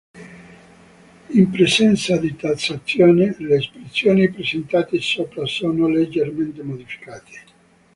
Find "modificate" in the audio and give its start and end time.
6.63-7.31